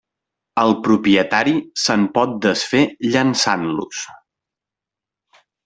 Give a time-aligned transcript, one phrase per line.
[0.61, 1.53] El propietari
[1.83, 4.03] se'n pot desfer llençant-los.